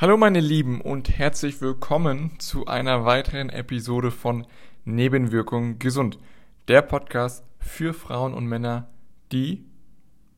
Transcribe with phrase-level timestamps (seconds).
[0.00, 4.46] Hallo meine Lieben und herzlich willkommen zu einer weiteren Episode von
[4.86, 6.18] Nebenwirkungen gesund.
[6.68, 8.88] Der Podcast für Frauen und Männer,
[9.30, 9.62] die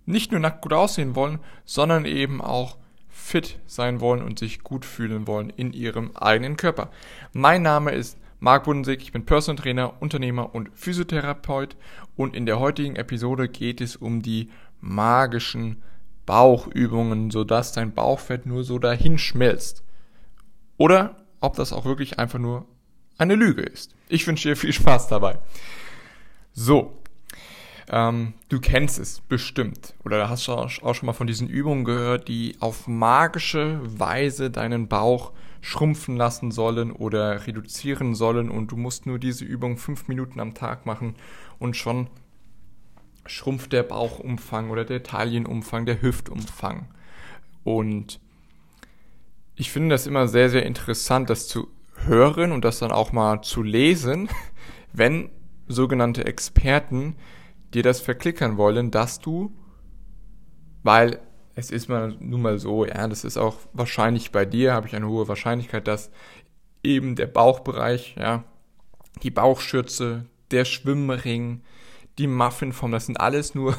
[0.04, 2.76] nicht nur nackt gut aussehen wollen, sondern eben auch
[3.08, 6.90] fit sein wollen und sich gut fühlen wollen in ihrem eigenen Körper.
[7.32, 11.76] Mein Name ist Marc Budensig, ich bin Personal Trainer, Unternehmer und Physiotherapeut
[12.16, 14.50] und in der heutigen Episode geht es um die
[14.80, 15.80] magischen
[16.26, 19.82] Bauchübungen, sodass dein Bauchfett nur so dahin schmilzt.
[20.76, 22.66] Oder ob das auch wirklich einfach nur
[23.18, 23.94] eine Lüge ist.
[24.08, 25.38] Ich wünsche dir viel Spaß dabei.
[26.52, 27.02] So,
[27.88, 32.28] ähm, du kennst es bestimmt oder hast du auch schon mal von diesen Übungen gehört,
[32.28, 39.06] die auf magische Weise deinen Bauch schrumpfen lassen sollen oder reduzieren sollen und du musst
[39.06, 41.14] nur diese Übung fünf Minuten am Tag machen
[41.58, 42.08] und schon
[43.26, 46.88] schrumpft der Bauchumfang oder der Taillenumfang, der Hüftumfang.
[47.64, 48.20] Und
[49.54, 51.68] ich finde das immer sehr, sehr interessant, das zu
[52.04, 54.28] hören und das dann auch mal zu lesen,
[54.92, 55.30] wenn
[55.68, 57.16] sogenannte Experten
[57.72, 59.52] dir das verklickern wollen, dass du,
[60.82, 61.20] weil
[61.54, 64.96] es ist mal nun mal so, ja, das ist auch wahrscheinlich bei dir, habe ich
[64.96, 66.10] eine hohe Wahrscheinlichkeit, dass
[66.82, 68.44] eben der Bauchbereich, ja,
[69.22, 71.62] die Bauchschürze, der Schwimmring,
[72.18, 73.76] die Muffinform, das sind alles nur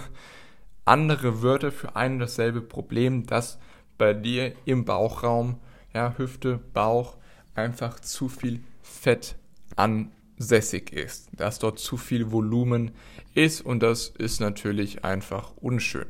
[0.86, 3.60] andere Wörter für ein und dasselbe Problem, dass
[3.98, 5.60] bei dir im Bauchraum,
[5.94, 7.18] ja, Hüfte, Bauch,
[7.56, 9.36] einfach zu viel Fett
[9.76, 12.92] ansässig ist, dass dort zu viel Volumen
[13.34, 16.08] ist und das ist natürlich einfach unschön.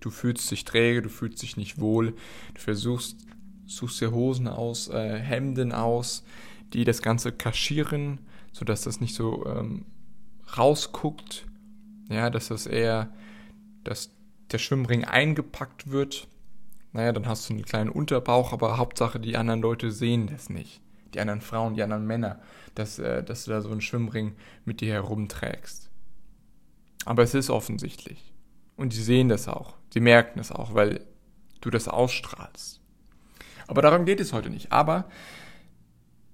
[0.00, 2.12] Du fühlst dich träge, du fühlst dich nicht wohl,
[2.54, 3.16] du versuchst,
[3.66, 6.22] suchst dir Hosen aus, äh, Hemden aus,
[6.72, 8.20] die das Ganze kaschieren,
[8.52, 9.84] sodass das nicht so ähm,
[10.56, 11.46] rausguckt
[12.08, 13.12] ja, dass das eher,
[13.84, 14.10] dass
[14.52, 16.28] der Schwimmring eingepackt wird.
[16.92, 20.80] Naja, dann hast du einen kleinen Unterbauch, aber Hauptsache die anderen Leute sehen das nicht.
[21.14, 22.40] Die anderen Frauen, die anderen Männer,
[22.74, 25.90] dass, äh, dass du da so einen Schwimmring mit dir herumträgst.
[27.04, 28.32] Aber es ist offensichtlich.
[28.76, 29.74] Und die sehen das auch.
[29.92, 31.00] Sie merken es auch, weil
[31.60, 32.80] du das ausstrahlst.
[33.66, 34.72] Aber darum geht es heute nicht.
[34.72, 35.08] Aber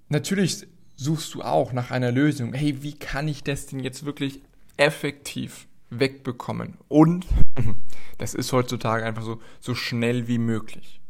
[0.09, 2.53] natürlich suchst du auch nach einer Lösung.
[2.53, 4.41] Hey, wie kann ich das denn jetzt wirklich
[4.77, 5.67] effektiv
[5.99, 6.77] wegbekommen.
[6.87, 7.25] Und
[8.17, 11.01] das ist heutzutage einfach so, so schnell wie möglich.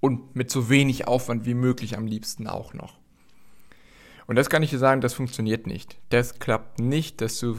[0.00, 2.98] Und mit so wenig Aufwand wie möglich am liebsten auch noch.
[4.26, 5.98] Und das kann ich dir sagen, das funktioniert nicht.
[6.08, 7.58] Das klappt nicht, dass du,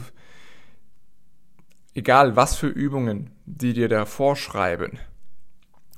[1.94, 4.98] egal was für Übungen die dir da vorschreiben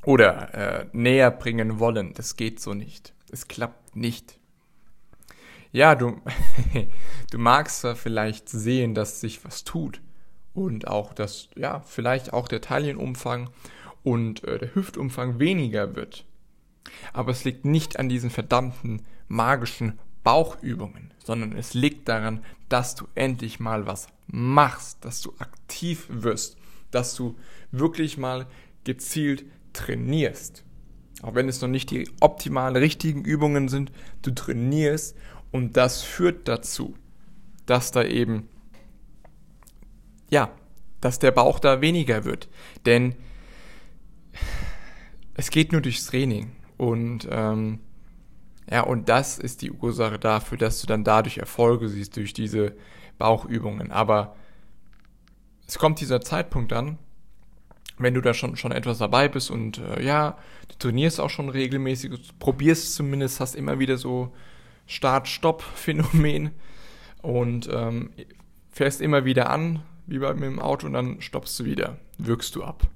[0.03, 3.15] oder äh, näher bringen wollen, das geht so nicht.
[3.31, 4.39] Es klappt nicht.
[5.73, 6.21] Ja, du,
[7.31, 10.00] du magst zwar vielleicht sehen, dass sich was tut
[10.54, 13.50] und auch, dass, ja, vielleicht auch der Taillenumfang
[14.03, 16.25] und äh, der Hüftumfang weniger wird.
[17.12, 23.06] Aber es liegt nicht an diesen verdammten magischen Bauchübungen, sondern es liegt daran, dass du
[23.14, 26.56] endlich mal was machst, dass du aktiv wirst,
[26.91, 27.37] dass du
[27.72, 28.47] wirklich mal
[28.84, 30.64] gezielt trainierst.
[31.22, 35.16] Auch wenn es noch nicht die optimalen richtigen Übungen sind, du trainierst
[35.53, 36.94] und das führt dazu,
[37.66, 38.48] dass da eben,
[40.34, 40.50] ja,
[41.00, 42.49] dass der Bauch da weniger wird.
[42.87, 43.15] Denn
[45.34, 46.50] es geht nur durchs Training.
[46.77, 47.78] Und ähm,
[48.69, 52.75] ja, und das ist die Ursache dafür, dass du dann dadurch Erfolge siehst durch diese
[53.17, 53.93] Bauchübungen.
[53.93, 54.34] Aber
[55.69, 56.99] es kommt dieser Zeitpunkt dann,
[57.97, 60.37] wenn du da schon, schon etwas dabei bist und äh, ja,
[60.67, 64.34] du trainierst auch schon regelmäßig, probierst zumindest, hast immer wieder so
[64.87, 66.50] Start-Stopp-Phänomen
[67.23, 68.11] und ähm,
[68.73, 72.54] fährst immer wieder an, wie bei mir im Auto, und dann stoppst du wieder, wirkst
[72.56, 72.88] du ab.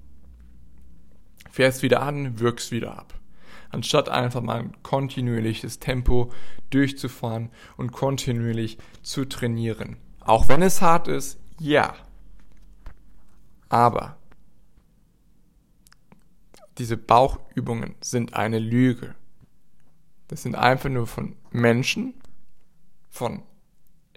[1.50, 3.14] Fährst wieder an, wirkst wieder ab.
[3.70, 6.32] Anstatt einfach mal ein kontinuierliches Tempo
[6.70, 9.96] durchzufahren und kontinuierlich zu trainieren.
[10.20, 11.94] Auch wenn es hart ist, ja.
[13.68, 14.16] Aber
[16.78, 19.14] diese Bauchübungen sind eine Lüge.
[20.28, 22.14] Das sind einfach nur von Menschen,
[23.08, 23.42] von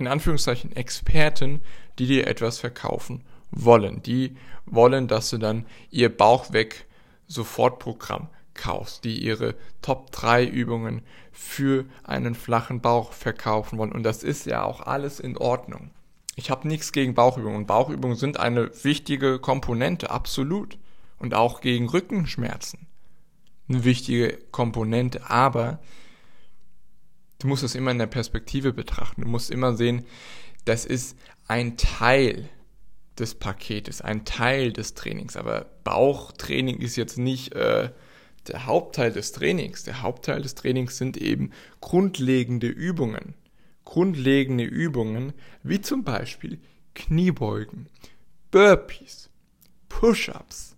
[0.01, 1.61] in Anführungszeichen Experten,
[1.99, 4.01] die dir etwas verkaufen wollen.
[4.03, 6.87] Die wollen, dass du dann ihr Bauch weg
[7.27, 11.01] Sofortprogramm kaufst, die ihre Top 3 Übungen
[11.31, 13.91] für einen flachen Bauch verkaufen wollen.
[13.91, 15.91] Und das ist ja auch alles in Ordnung.
[16.35, 17.65] Ich habe nichts gegen Bauchübungen.
[17.65, 20.77] Bauchübungen sind eine wichtige Komponente, absolut.
[21.19, 22.87] Und auch gegen Rückenschmerzen.
[23.69, 25.79] Eine wichtige Komponente, aber
[27.41, 29.21] du musst es immer in der Perspektive betrachten.
[29.21, 30.05] Du musst immer sehen,
[30.65, 31.17] das ist
[31.47, 32.49] ein Teil
[33.17, 35.35] des Paketes, ein Teil des Trainings.
[35.35, 37.89] Aber Bauchtraining ist jetzt nicht äh,
[38.47, 39.83] der Hauptteil des Trainings.
[39.83, 43.35] Der Hauptteil des Trainings sind eben grundlegende Übungen.
[43.85, 45.33] Grundlegende Übungen
[45.63, 46.59] wie zum Beispiel
[46.93, 47.87] Kniebeugen,
[48.51, 49.29] Burpees,
[49.89, 50.75] Push-ups,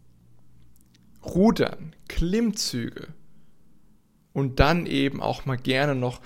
[1.24, 3.08] Rudern, Klimmzüge
[4.34, 6.22] und dann eben auch mal gerne noch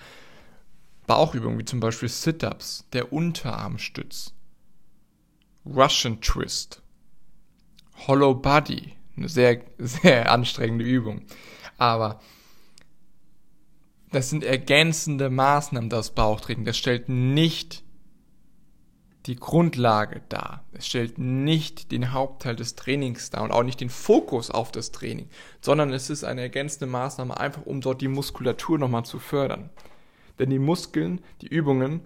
[1.08, 4.34] Bauchübungen wie zum Beispiel Sit-ups, der Unterarmstütz,
[5.66, 6.82] Russian Twist,
[8.08, 11.24] Hollow Body, eine sehr, sehr anstrengende Übung.
[11.78, 12.20] Aber
[14.12, 16.66] das sind ergänzende Maßnahmen, das Bauchtraining.
[16.66, 17.84] Das stellt nicht
[19.26, 20.64] die Grundlage dar.
[20.72, 24.92] Es stellt nicht den Hauptteil des Trainings dar und auch nicht den Fokus auf das
[24.92, 25.30] Training,
[25.60, 29.70] sondern es ist eine ergänzende Maßnahme einfach, um dort die Muskulatur nochmal zu fördern.
[30.40, 32.02] Denn die Muskeln, die Übungen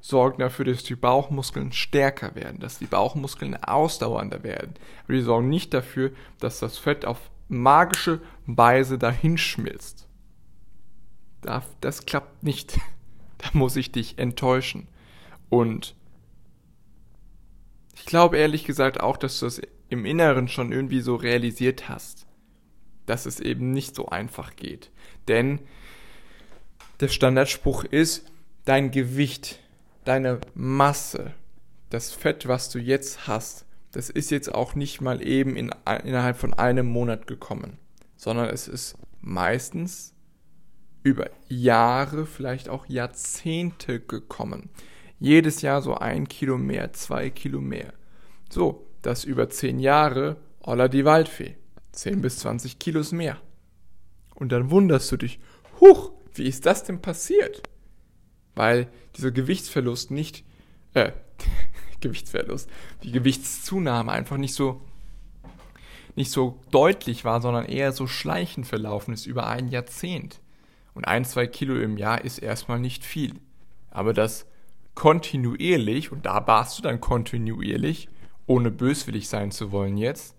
[0.00, 4.74] sorgen dafür, dass die Bauchmuskeln stärker werden, dass die Bauchmuskeln ausdauernder werden.
[5.04, 10.06] Aber die sorgen nicht dafür, dass das Fett auf magische Weise dahinschmilzt.
[11.40, 12.78] Das klappt nicht.
[13.40, 14.88] Da muss ich dich enttäuschen.
[15.48, 15.94] Und
[17.94, 22.26] ich glaube ehrlich gesagt auch, dass du das im Inneren schon irgendwie so realisiert hast,
[23.06, 24.90] dass es eben nicht so einfach geht.
[25.28, 25.60] Denn
[27.00, 28.30] der Standardspruch ist,
[28.64, 29.60] dein Gewicht
[30.04, 31.34] deine Masse,
[31.90, 35.70] das Fett, was du jetzt hast, das ist jetzt auch nicht mal eben in,
[36.04, 37.78] innerhalb von einem Monat gekommen,
[38.16, 40.14] sondern es ist meistens
[41.02, 44.70] über Jahre, vielleicht auch Jahrzehnte gekommen.
[45.20, 47.92] Jedes Jahr so ein Kilo mehr, zwei Kilo mehr.
[48.50, 51.56] So, das über zehn Jahre, holla die Waldfee.
[51.92, 53.38] Zehn bis zwanzig Kilos mehr.
[54.34, 55.40] Und dann wunderst du dich,
[55.80, 57.62] huch, wie ist das denn passiert?
[58.58, 60.44] weil dieser Gewichtsverlust nicht,
[60.92, 61.12] äh,
[62.00, 62.68] Gewichtsverlust,
[63.04, 64.80] die Gewichtszunahme einfach nicht so,
[66.16, 70.40] nicht so deutlich war, sondern eher so schleichend verlaufen ist über ein Jahrzehnt.
[70.92, 73.34] Und ein, zwei Kilo im Jahr ist erstmal nicht viel.
[73.90, 74.46] Aber das
[74.96, 78.08] kontinuierlich, und da warst du dann kontinuierlich,
[78.46, 80.34] ohne böswillig sein zu wollen jetzt,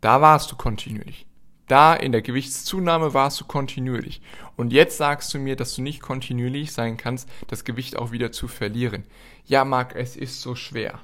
[0.00, 1.26] da warst du kontinuierlich.
[1.72, 4.20] Da in der Gewichtszunahme warst du kontinuierlich.
[4.56, 8.30] Und jetzt sagst du mir, dass du nicht kontinuierlich sein kannst, das Gewicht auch wieder
[8.30, 9.04] zu verlieren.
[9.46, 11.00] Ja, Marc, es ist so schwer.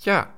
[0.00, 0.34] Ja.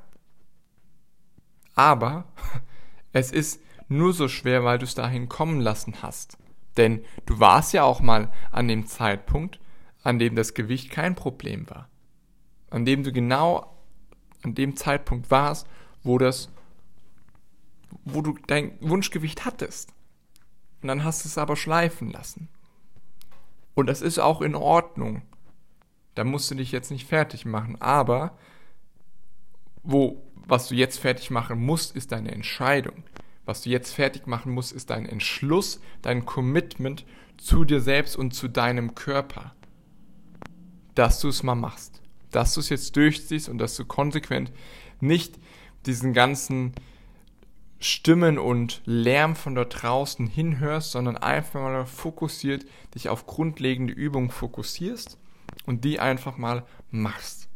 [1.74, 2.22] Aber
[3.12, 6.38] es ist nur so schwer, weil du es dahin kommen lassen hast.
[6.76, 9.58] Denn du warst ja auch mal an dem Zeitpunkt,
[10.04, 11.88] an dem das Gewicht kein Problem war.
[12.70, 13.76] An dem du genau
[14.44, 15.66] an dem Zeitpunkt warst,
[16.04, 16.48] wo das
[18.14, 19.92] wo du dein Wunschgewicht hattest.
[20.82, 22.48] Und dann hast du es aber schleifen lassen.
[23.74, 25.22] Und das ist auch in Ordnung.
[26.14, 27.80] Da musst du dich jetzt nicht fertig machen.
[27.80, 28.36] Aber
[29.82, 33.04] wo, was du jetzt fertig machen musst, ist deine Entscheidung.
[33.44, 37.04] Was du jetzt fertig machen musst, ist dein Entschluss, dein Commitment
[37.36, 39.54] zu dir selbst und zu deinem Körper.
[40.94, 42.02] Dass du es mal machst.
[42.30, 44.52] Dass du es jetzt durchziehst und dass du konsequent
[45.00, 45.38] nicht
[45.86, 46.74] diesen ganzen
[47.82, 54.30] Stimmen und Lärm von dort draußen hinhörst, sondern einfach mal fokussiert dich auf grundlegende Übungen
[54.30, 55.18] fokussierst
[55.64, 57.48] und die einfach mal machst.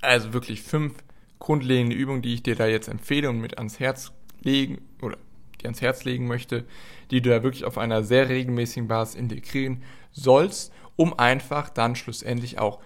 [0.00, 0.94] Also wirklich fünf
[1.40, 4.12] grundlegende Übungen, die ich dir da jetzt empfehle und mit ans Herz
[4.42, 5.18] legen oder
[5.60, 6.64] die ans Herz legen möchte,
[7.10, 12.58] die du da wirklich auf einer sehr regelmäßigen Basis integrieren sollst, um einfach dann schlussendlich
[12.60, 12.80] auch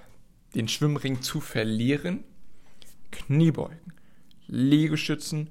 [0.55, 2.25] den Schwimmring zu verlieren.
[3.11, 3.93] Kniebeugen,
[4.47, 5.51] Liegestützen,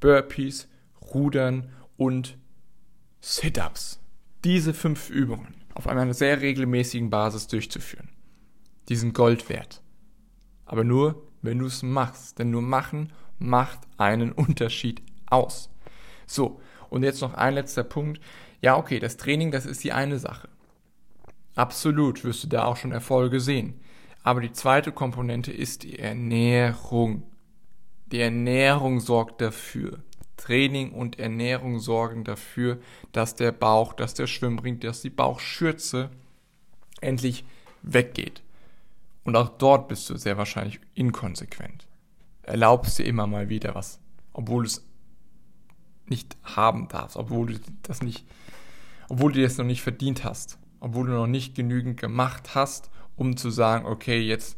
[0.00, 0.68] Burpees,
[1.14, 2.36] Rudern und
[3.20, 4.00] Sit-ups.
[4.44, 8.08] Diese fünf Übungen auf einer sehr regelmäßigen Basis durchzuführen.
[8.88, 9.82] Die sind Gold wert.
[10.64, 12.38] Aber nur, wenn du es machst.
[12.38, 15.70] Denn nur machen macht einen Unterschied aus.
[16.26, 18.20] So, und jetzt noch ein letzter Punkt.
[18.60, 20.48] Ja, okay, das Training, das ist die eine Sache.
[21.54, 23.80] Absolut wirst du da auch schon Erfolge sehen.
[24.22, 27.22] Aber die zweite Komponente ist die Ernährung.
[28.12, 30.02] Die Ernährung sorgt dafür.
[30.36, 32.78] Training und Ernährung sorgen dafür,
[33.12, 36.10] dass der Bauch, dass der Schwimmring, dass die Bauchschürze
[37.00, 37.44] endlich
[37.82, 38.42] weggeht.
[39.24, 41.86] Und auch dort bist du sehr wahrscheinlich inkonsequent.
[42.42, 43.98] Erlaubst dir immer mal wieder was,
[44.32, 44.84] obwohl du es
[46.06, 48.24] nicht haben darfst, obwohl du das nicht,
[49.08, 53.36] obwohl du das noch nicht verdient hast, obwohl du noch nicht genügend gemacht hast, um
[53.36, 54.56] zu sagen, okay, jetzt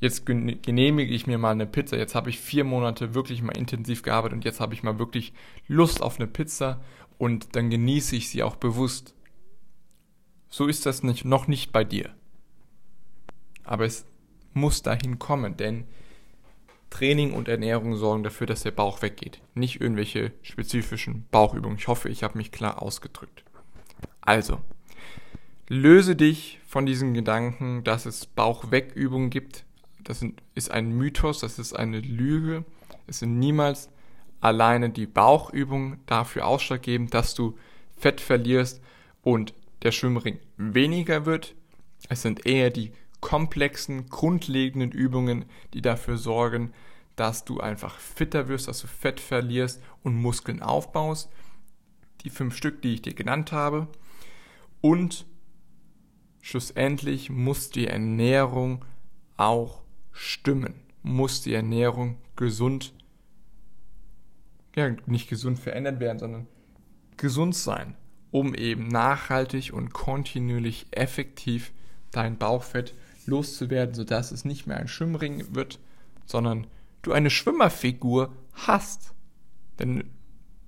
[0.00, 1.96] jetzt genehmige ich mir mal eine Pizza.
[1.96, 5.32] Jetzt habe ich vier Monate wirklich mal intensiv gearbeitet und jetzt habe ich mal wirklich
[5.66, 6.80] Lust auf eine Pizza
[7.18, 9.14] und dann genieße ich sie auch bewusst.
[10.48, 12.10] So ist das nicht, noch nicht bei dir.
[13.64, 14.06] Aber es
[14.54, 15.84] muss dahin kommen, denn
[16.90, 19.42] Training und Ernährung sorgen dafür, dass der Bauch weggeht.
[19.54, 21.76] Nicht irgendwelche spezifischen Bauchübungen.
[21.76, 23.44] Ich hoffe, ich habe mich klar ausgedrückt.
[24.22, 24.60] Also,
[25.68, 29.64] löse dich von diesen Gedanken, dass es Bauchwegübungen gibt.
[30.08, 30.24] Das
[30.54, 32.64] ist ein Mythos, das ist eine Lüge.
[33.06, 33.90] Es sind niemals
[34.40, 37.58] alleine die Bauchübungen dafür ausschlaggebend, dass du
[37.94, 38.80] Fett verlierst
[39.20, 41.54] und der Schwimmring weniger wird.
[42.08, 46.72] Es sind eher die komplexen, grundlegenden Übungen, die dafür sorgen,
[47.14, 51.28] dass du einfach fitter wirst, dass du Fett verlierst und Muskeln aufbaust.
[52.22, 53.88] Die fünf Stück, die ich dir genannt habe.
[54.80, 55.26] Und
[56.40, 58.86] schlussendlich muss die Ernährung
[59.36, 59.82] auch
[60.18, 60.74] stimmen.
[61.02, 62.92] Muss die Ernährung gesund,
[64.74, 66.46] ja, nicht gesund verändert werden, sondern
[67.16, 67.94] gesund sein,
[68.30, 71.72] um eben nachhaltig und kontinuierlich effektiv
[72.10, 72.94] dein Bauchfett
[73.26, 75.78] loszuwerden, sodass es nicht mehr ein Schwimmring wird,
[76.26, 76.66] sondern
[77.02, 79.14] du eine Schwimmerfigur hast.
[79.78, 80.04] Denn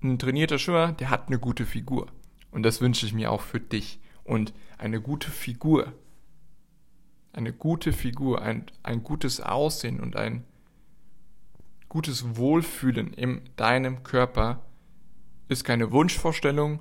[0.02, 2.06] ein trainierter Schwimmer, der hat eine gute Figur.
[2.50, 4.00] Und das wünsche ich mir auch für dich.
[4.24, 5.92] Und eine gute Figur,
[7.32, 10.44] eine gute Figur, ein, ein gutes Aussehen und ein
[11.88, 14.64] gutes Wohlfühlen in deinem Körper
[15.48, 16.80] ist keine Wunschvorstellung,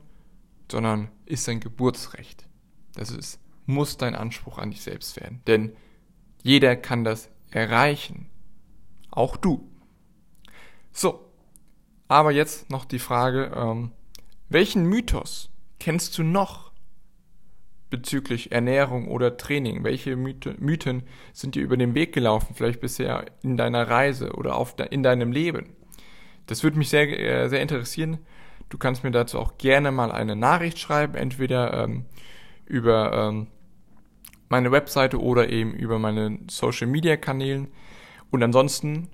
[0.71, 2.47] sondern ist ein Geburtsrecht.
[2.93, 3.39] Das ist
[3.69, 5.41] muss dein Anspruch an dich selbst werden.
[5.47, 5.73] Denn
[6.41, 8.27] jeder kann das erreichen.
[9.11, 9.69] Auch du.
[10.91, 11.31] So,
[12.07, 13.91] aber jetzt noch die Frage, ähm,
[14.49, 16.68] welchen Mythos kennst du noch
[17.89, 19.84] bezüglich Ernährung oder Training?
[19.84, 21.03] Welche Mythen
[21.34, 25.03] sind dir über den Weg gelaufen, vielleicht bisher in deiner Reise oder auf de in
[25.03, 25.75] deinem Leben?
[26.48, 28.19] Das würde mich sehr, äh, sehr interessieren.
[28.69, 32.05] Du kannst mir dazu auch gerne mal eine Nachricht schreiben, entweder ähm,
[32.65, 33.48] über ähm,
[34.48, 37.69] meine Webseite oder eben über meine Social Media Kanälen.
[38.31, 39.10] Und ansonsten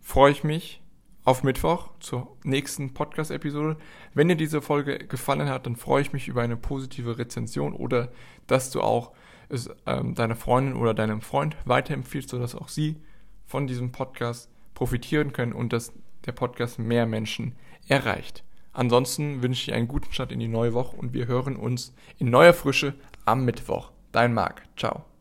[0.00, 0.82] freue ich mich
[1.26, 3.76] auf Mittwoch zur nächsten Podcast-Episode.
[4.14, 8.10] Wenn dir diese Folge gefallen hat, dann freue ich mich über eine positive Rezension oder
[8.46, 9.12] dass du auch
[9.48, 12.96] es ähm, deiner Freundin oder deinem Freund weiterempfiehlst, sodass auch sie
[13.44, 15.92] von diesem Podcast profitieren können und dass
[16.26, 17.56] der Podcast mehr Menschen
[17.88, 18.44] erreicht.
[18.72, 22.30] Ansonsten wünsche ich einen guten Start in die neue Woche und wir hören uns in
[22.30, 23.90] neuer Frische am Mittwoch.
[24.12, 24.62] Dein Marc.
[24.76, 25.15] Ciao.